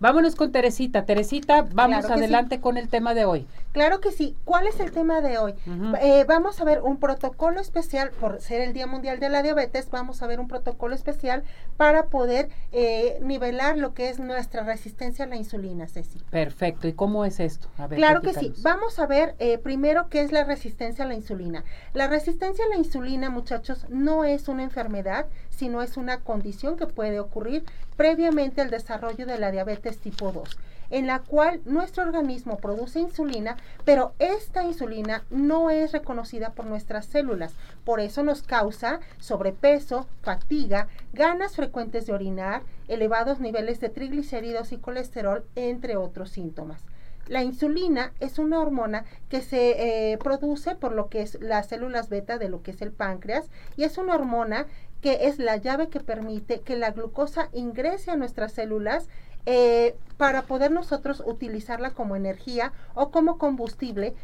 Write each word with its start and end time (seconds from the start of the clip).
Vámonos 0.00 0.34
con 0.34 0.50
Teresita. 0.50 1.04
Teresita, 1.04 1.66
vamos 1.74 2.06
adelante 2.06 2.58
con 2.58 2.78
el 2.78 2.88
tema 2.88 3.12
de 3.12 3.26
hoy. 3.26 3.46
Claro 3.72 4.00
que 4.00 4.12
sí. 4.12 4.34
¿Cuál 4.46 4.66
es 4.66 4.80
el 4.80 4.92
tema 4.92 5.20
de 5.20 5.36
hoy? 5.36 5.54
Eh, 6.00 6.24
vamos 6.26 6.58
a 6.58 6.64
ver 6.64 6.80
un 6.80 6.96
protocolo 6.96 7.60
especial, 7.60 8.10
por 8.18 8.40
ser 8.40 8.62
el 8.62 8.72
Día 8.72 8.86
Mundial 8.86 9.20
de 9.20 9.28
la 9.28 9.42
Diabetes, 9.42 9.90
vamos 9.90 10.22
a 10.22 10.26
ver 10.26 10.40
un 10.40 10.48
protocolo 10.48 10.94
especial 10.94 11.44
para 11.76 12.06
poder 12.06 12.48
eh, 12.72 13.18
nivelar 13.20 13.76
lo 13.76 13.92
que 13.92 14.08
es 14.08 14.18
nuestra 14.18 14.62
resistencia 14.62 15.26
a 15.26 15.28
la 15.28 15.36
insulina, 15.36 15.86
Ceci. 15.86 16.20
Perfecto. 16.30 16.88
¿Y 16.88 16.94
cómo 16.94 17.26
es 17.26 17.38
esto? 17.38 17.68
claro 17.90 18.22
que 18.22 18.32
sí. 18.32 18.54
Vamos 18.62 18.98
a 18.98 19.06
ver 19.06 19.34
eh, 19.38 19.58
primero 19.58 20.08
qué 20.08 20.22
es 20.22 20.32
la 20.32 20.44
resistencia 20.44 21.04
a 21.04 21.08
la 21.08 21.14
insulina. 21.14 21.62
La 21.92 22.08
resistencia 22.08 22.64
a 22.64 22.68
la 22.68 22.76
insulina, 22.76 23.28
muchachos, 23.28 23.84
no 23.90 24.24
es 24.24 24.48
una 24.48 24.62
enfermedad, 24.62 25.26
sino 25.50 25.82
es 25.82 25.98
una 25.98 26.20
condición 26.20 26.78
que 26.78 26.86
puede 26.86 27.20
ocurrir 27.20 27.64
previamente 27.96 28.62
al 28.62 28.70
desarrollo 28.70 29.26
de 29.26 29.38
la 29.38 29.50
diabetes 29.50 29.89
tipo 29.98 30.32
2 30.32 30.56
en 30.90 31.06
la 31.06 31.20
cual 31.20 31.60
nuestro 31.64 32.02
organismo 32.02 32.58
produce 32.58 33.00
insulina, 33.00 33.56
pero 33.84 34.12
esta 34.18 34.64
insulina 34.64 35.24
no 35.30 35.70
es 35.70 35.92
reconocida 35.92 36.50
por 36.50 36.66
nuestras 36.66 37.06
células. 37.06 37.54
Por 37.84 38.00
eso 38.00 38.22
nos 38.22 38.42
causa 38.42 39.00
sobrepeso, 39.18 40.06
fatiga, 40.22 40.88
ganas 41.12 41.56
frecuentes 41.56 42.06
de 42.06 42.12
orinar, 42.12 42.62
elevados 42.88 43.40
niveles 43.40 43.80
de 43.80 43.88
triglicéridos 43.88 44.72
y 44.72 44.78
colesterol, 44.78 45.44
entre 45.54 45.96
otros 45.96 46.30
síntomas. 46.30 46.84
La 47.28 47.44
insulina 47.44 48.12
es 48.18 48.40
una 48.40 48.58
hormona 48.58 49.04
que 49.28 49.40
se 49.40 50.12
eh, 50.12 50.18
produce 50.18 50.74
por 50.74 50.92
lo 50.92 51.08
que 51.08 51.22
es 51.22 51.40
las 51.40 51.68
células 51.68 52.08
beta 52.08 52.38
de 52.38 52.48
lo 52.48 52.62
que 52.62 52.72
es 52.72 52.82
el 52.82 52.90
páncreas 52.90 53.50
y 53.76 53.84
es 53.84 53.98
una 53.98 54.16
hormona 54.16 54.66
que 55.00 55.26
es 55.28 55.38
la 55.38 55.56
llave 55.56 55.88
que 55.88 56.00
permite 56.00 56.60
que 56.60 56.76
la 56.76 56.90
glucosa 56.90 57.48
ingrese 57.52 58.10
a 58.10 58.16
nuestras 58.16 58.52
células 58.52 59.08
eh, 59.46 59.96
para 60.16 60.42
poder 60.42 60.70
nosotros 60.70 61.22
utilizarla 61.24 61.92
como 61.92 62.16
energía 62.16 62.72
o 62.94 63.10
como 63.10 63.38
combustible, 63.38 64.14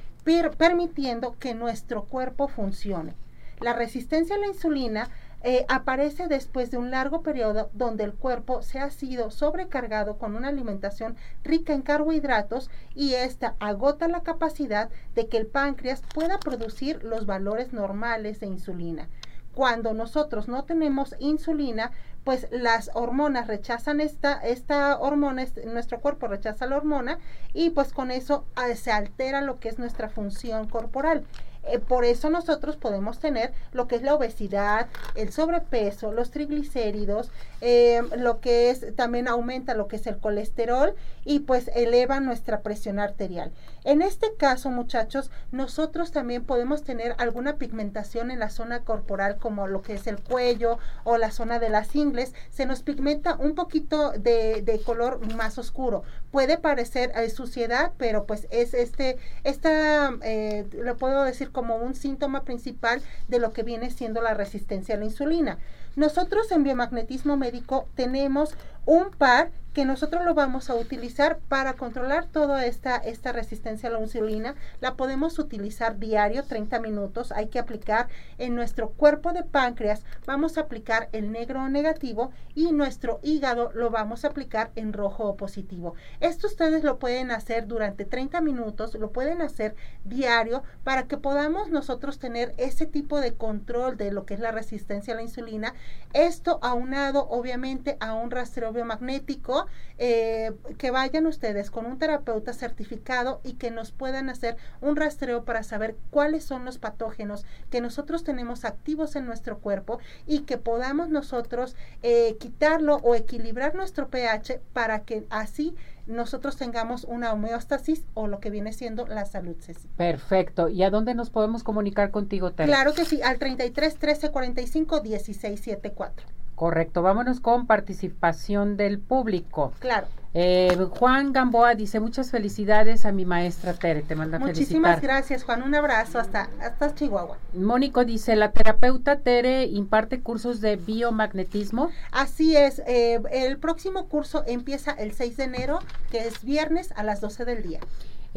permitiendo 0.59 1.37
que 1.39 1.55
nuestro 1.55 2.05
cuerpo 2.05 2.49
funcione. 2.49 3.15
La 3.61 3.73
resistencia 3.73 4.37
a 4.37 4.39
la 4.39 4.49
insulina 4.49 5.09
eh, 5.43 5.65
aparece 5.69 6.29
después 6.29 6.71
de 6.71 6.77
un 6.77 6.91
largo 6.91 7.23
periodo 7.23 7.71
donde 7.73 8.05
el 8.05 8.13
cuerpo 8.13 8.63
se 8.63 8.81
ha 8.81 8.91
sido 8.91 9.31
sobrecargado 9.31 10.19
con 10.19 10.35
una 10.35 10.49
alimentación 10.49 11.17
rica 11.45 11.73
en 11.73 11.83
carbohidratos 11.83 12.69
y 12.95 13.15
esta 13.15 13.55
agota 13.61 14.09
la 14.09 14.23
capacidad 14.23 14.91
de 15.15 15.29
que 15.29 15.37
el 15.37 15.47
páncreas 15.47 16.03
pueda 16.13 16.39
producir 16.39 17.05
los 17.05 17.27
valores 17.27 17.73
normales 17.73 18.41
de 18.41 18.49
insulina 18.49 19.09
cuando 19.57 19.95
nosotros 19.95 20.49
no 20.49 20.65
tenemos 20.65 21.17
insulina, 21.19 21.91
pues 22.25 22.47
las 22.51 22.91
hormonas 22.93 23.47
rechazan 23.47 24.03
esta, 24.03 24.35
esta 24.35 24.99
hormona, 24.99 25.43
este, 25.43 25.65
nuestro 25.65 25.99
cuerpo 26.01 26.29
rechaza 26.29 26.67
la 26.67 26.77
hormona 26.77 27.19
y 27.55 27.71
pues 27.71 27.95
con 27.95 28.11
eso 28.11 28.45
ah, 28.55 28.75
se 28.75 28.93
altera 28.93 29.41
lo 29.41 29.59
que 29.59 29.71
es 29.71 29.79
nuestra 29.79 30.11
función 30.11 30.69
corporal. 30.69 31.25
Eh, 31.67 31.79
por 31.79 32.05
eso 32.05 32.31
nosotros 32.31 32.77
podemos 32.77 33.19
tener 33.19 33.53
lo 33.73 33.89
que 33.89 33.97
es 33.97 34.03
la 34.03 34.15
obesidad, 34.15 34.87
el 35.15 35.33
sobrepeso, 35.33 36.13
los 36.13 36.31
triglicéridos, 36.31 37.31
eh, 37.61 38.03
lo 38.17 38.41
que 38.41 38.71
es, 38.71 38.95
también 38.95 39.29
aumenta 39.29 39.75
lo 39.75 39.89
que 39.89 39.97
es 39.97 40.07
el 40.07 40.19
colesterol 40.19 40.95
y 41.25 41.41
pues 41.41 41.71
eleva 41.75 42.21
nuestra 42.21 42.61
presión 42.61 42.99
arterial. 42.99 43.53
En 43.85 44.03
este 44.03 44.35
caso, 44.37 44.71
muchachos, 44.71 45.31
nosotros 45.51 46.13
también 46.13 46.45
podemos 46.45 46.85
tener 46.85 47.15
alguna 47.19 47.57
pigmentación 47.57 48.31
en 48.31 48.39
la 48.39 48.51
zona 48.51 48.81
corporal 48.81 49.37
como 49.37 49.67
lo 49.67 49.83
que 49.83 49.95
es 49.95 50.07
el 50.07 50.21
cuello 50.21 50.79
o 51.05 51.19
la 51.19 51.31
zona 51.31 51.59
de 51.59 51.71
las 51.71 51.95
ingles. 51.97 52.35
Se 52.51 52.67
nos 52.67 52.83
pigmenta 52.83 53.37
un 53.37 53.55
poquito 53.55 54.13
de, 54.13 54.81
color 54.85 55.35
más 55.35 55.59
oscuro. 55.59 56.03
Puede 56.31 56.59
parecer 56.59 57.13
eh, 57.17 57.31
suciedad, 57.31 57.93
pero 57.97 58.27
pues 58.27 58.47
es 58.51 58.75
este, 58.75 59.17
esta, 59.43 60.11
lo 60.11 60.97
puedo 60.97 61.25
decir 61.25 61.51
como 61.57 61.77
un 61.77 61.95
síntoma 61.95 62.45
principal 62.45 63.01
de 63.29 63.39
lo 63.39 63.55
que 63.55 63.63
viene 63.63 63.89
siendo 63.89 64.21
la 64.21 64.35
resistencia 64.35 64.95
a 64.95 64.99
la 64.99 65.07
insulina. 65.07 65.57
Nosotros 65.97 66.53
en 66.53 66.65
biomagnetismo 66.65 67.39
médico 67.39 67.89
tenemos 67.95 68.55
un 68.85 69.11
par 69.11 69.53
que 69.77 69.85
nosotros 69.85 70.25
lo 70.25 70.33
vamos 70.33 70.71
a 70.71 70.75
utilizar 70.75 71.39
para 71.51 71.75
controlar 71.75 72.25
toda 72.25 72.65
esta, 72.65 72.97
esta 72.97 73.33
resistencia 73.33 73.91
a 73.91 73.93
la 73.93 74.01
insulina. 74.01 74.55
La 74.81 74.95
podemos 74.95 75.39
utilizar 75.39 75.99
diario, 75.99 76.45
30 76.45 76.81
minutos. 76.81 77.31
Hay 77.31 77.49
que 77.49 77.59
aplicar 77.59 78.09
en 78.39 78.55
nuestro 78.55 78.89
cuerpo 78.89 79.35
de 79.35 79.43
páncreas, 79.43 80.03
vamos 80.25 80.57
a 80.57 80.63
aplicar 80.63 81.11
el 81.13 81.31
negro 81.31 81.63
o 81.63 81.69
negativo 81.69 82.31
y 82.55 82.73
nuestro 82.73 83.21
hígado 83.23 83.71
lo 83.75 83.91
vamos 83.91 84.25
a 84.25 84.29
aplicar 84.29 84.71
en 84.77 84.95
rojo 84.95 85.25
o 85.25 85.37
positivo. 85.37 85.95
Esto 86.21 86.47
ustedes 86.47 86.83
lo 86.83 86.99
pueden 86.99 87.31
hacer 87.31 87.67
durante 87.67 88.07
30 88.07 88.41
minutos, 88.41 88.95
lo 88.95 89.11
pueden 89.11 89.43
hacer 89.43 89.77
diario 90.05 90.63
para 90.85 91.07
que 91.07 91.19
podamos 91.19 91.69
nosotros 91.69 92.19
tener 92.19 92.55
ese 92.57 92.87
tipo 92.87 93.21
de 93.21 93.35
control 93.35 93.99
de 93.99 94.11
lo 94.11 94.25
que 94.25 94.33
es 94.33 94.41
la 94.41 94.53
resistencia 94.53 95.13
a 95.13 95.17
la 95.17 95.23
insulina. 95.23 95.75
Esto 96.15 96.61
aunado 96.63 97.29
obviamente 97.29 97.99
a 98.01 98.15
un 98.15 98.31
rastreo 98.31 98.73
biomagnético 98.73 99.66
eh, 99.99 100.53
que 100.79 100.91
vayan 100.91 101.27
ustedes 101.27 101.71
con 101.71 101.87
un 101.87 101.99
terapeuta 101.99 102.53
certificado 102.53 103.41
y 103.45 103.55
que 103.55 103.71
nos 103.71 103.93
puedan 103.93 104.29
hacer 104.29 104.57
un 104.81 104.97
rastreo 104.97 105.45
para 105.45 105.63
saber 105.63 105.97
cuáles 106.11 106.45
son 106.45 106.65
los 106.65 106.79
patógenos 106.79 107.45
que 107.71 107.81
nosotros 107.81 108.23
tenemos 108.23 108.65
activos 108.65 109.17
en 109.17 109.27
nuestro 109.27 109.59
cuerpo 109.59 109.99
y 110.27 110.41
que 110.41 110.59
podamos 110.59 111.09
nosotros 111.09 111.77
eh, 112.03 112.37
quitarlo 112.39 112.97
o 112.97 113.15
equilibrar 113.15 113.75
nuestro 113.75 114.09
pH 114.09 114.61
para 114.73 115.01
que 115.01 115.25
así 115.31 115.75
nosotros 116.07 116.57
tengamos 116.57 117.05
una 117.05 117.33
homeostasis 117.33 118.05
o 118.15 118.29
lo 118.29 118.39
que 118.39 118.51
viene 118.51 118.73
siendo 118.73 119.07
la 119.07 119.25
salud, 119.25 119.57
Perfecto. 119.97 120.69
¿Y 120.69 120.83
a 120.83 120.91
dónde 120.91 121.15
nos 121.15 121.31
podemos 121.31 121.65
comunicar 121.65 122.11
contigo? 122.11 122.53
Claro 122.53 122.95
que 122.95 123.05
sí, 123.05 123.21
al 123.23 123.39
33 123.39 123.97
13 123.97 124.31
45 124.31 125.01
16 125.01 125.61
74. 125.61 126.36
Correcto, 126.57 127.03
vámonos 127.03 127.41
con 127.41 127.67
participación 127.67 128.79
del 128.79 128.99
público. 128.99 129.75
Claro. 129.79 130.09
Eh, 130.33 130.75
Juan 130.91 131.33
Gamboa 131.33 131.75
dice 131.75 132.01
muchas 132.01 132.31
felicidades 132.31 133.07
a 133.07 133.13
mi 133.13 133.25
maestra 133.25 133.73
Tere, 133.73 134.03
te 134.03 134.15
manda 134.15 134.39
Muchísimas 134.39 135.01
gracias 135.01 135.45
Juan, 135.45 135.63
un 135.63 135.75
abrazo 135.75 136.19
hasta, 136.19 136.51
hasta 136.61 136.95
Chihuahua. 136.95 137.39
Mónico 137.55 138.05
dice, 138.05 138.37
la 138.37 138.53
terapeuta 138.53 139.21
Tere 139.21 139.65
imparte 139.65 140.21
cursos 140.21 140.61
de 140.61 140.77
biomagnetismo. 140.77 141.91
Así 142.11 142.57
es, 142.57 142.81
eh, 142.87 143.21
el 143.33 143.59
próximo 143.59 144.09
curso 144.09 144.43
empieza 144.47 144.93
el 144.93 145.13
6 145.13 145.37
de 145.37 145.45
enero, 145.45 145.79
que 146.11 146.27
es 146.27 146.43
viernes 146.43 146.93
a 146.97 147.03
las 147.03 147.21
12 147.21 147.45
del 147.45 147.63
día. 147.63 147.81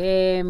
Eh, 0.02 0.46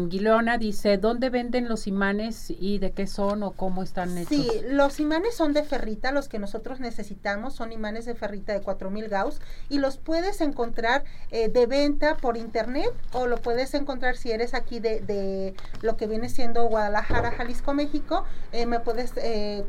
dice, 0.60 0.96
¿dónde 0.96 1.28
venden 1.28 1.68
los 1.68 1.88
imanes 1.88 2.50
y 2.50 2.78
de 2.78 2.92
qué 2.92 3.08
son 3.08 3.42
o 3.42 3.50
cómo 3.50 3.82
están 3.82 4.16
hechos? 4.16 4.28
Sí, 4.28 4.48
los 4.68 5.00
imanes 5.00 5.34
son 5.34 5.52
de 5.54 5.64
ferrita, 5.64 6.12
los 6.12 6.28
que 6.28 6.38
nosotros 6.38 6.78
necesitamos 6.78 7.54
son 7.54 7.72
imanes 7.72 8.04
de 8.04 8.14
ferrita 8.14 8.52
de 8.52 8.60
4000 8.60 9.08
Gauss 9.08 9.40
y 9.68 9.78
los 9.78 9.96
puedes 9.96 10.40
encontrar 10.40 11.02
eh, 11.32 11.48
de 11.48 11.66
venta 11.66 12.16
por 12.16 12.36
internet 12.36 12.92
o 13.12 13.26
lo 13.26 13.38
puedes 13.38 13.74
encontrar 13.74 14.16
si 14.16 14.30
eres 14.30 14.54
aquí 14.54 14.78
de, 14.78 15.00
de 15.00 15.54
lo 15.82 15.96
que 15.96 16.06
viene 16.06 16.28
siendo 16.28 16.66
Guadalajara, 16.66 17.32
Jalisco, 17.32 17.74
México, 17.74 18.24
eh, 18.52 18.66
me 18.66 18.78
puedes 18.78 19.14
eh, 19.16 19.64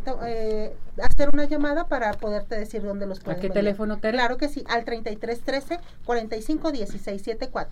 hacer 1.02 1.30
una 1.34 1.46
llamada 1.46 1.88
para 1.88 2.12
poderte 2.14 2.56
decir 2.56 2.84
dónde 2.84 3.08
los 3.08 3.20
puedes 3.20 3.40
¿A 3.40 3.42
qué 3.42 3.50
teléfono 3.50 3.98
te 3.98 4.12
Claro 4.12 4.38
que 4.38 4.48
sí, 4.48 4.64
al 4.68 4.86
3313 4.86 5.80
45 6.06 6.72
16 6.72 7.22
74. 7.22 7.70